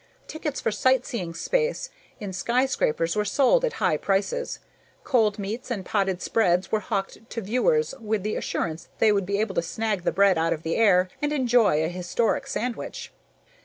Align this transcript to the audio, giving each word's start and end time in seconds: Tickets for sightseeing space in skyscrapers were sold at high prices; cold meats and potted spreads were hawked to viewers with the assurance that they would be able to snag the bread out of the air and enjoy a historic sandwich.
Tickets 0.27 0.59
for 0.59 0.71
sightseeing 0.71 1.35
space 1.35 1.91
in 2.19 2.33
skyscrapers 2.33 3.15
were 3.15 3.23
sold 3.23 3.63
at 3.63 3.73
high 3.73 3.97
prices; 3.97 4.57
cold 5.03 5.37
meats 5.37 5.69
and 5.69 5.85
potted 5.85 6.23
spreads 6.23 6.71
were 6.71 6.79
hawked 6.79 7.19
to 7.29 7.39
viewers 7.39 7.93
with 7.99 8.23
the 8.23 8.35
assurance 8.35 8.85
that 8.85 8.97
they 8.97 9.11
would 9.11 9.27
be 9.27 9.39
able 9.39 9.53
to 9.53 9.61
snag 9.61 10.01
the 10.01 10.11
bread 10.11 10.39
out 10.39 10.53
of 10.53 10.63
the 10.63 10.75
air 10.75 11.07
and 11.21 11.31
enjoy 11.31 11.83
a 11.85 11.87
historic 11.87 12.47
sandwich. 12.47 13.11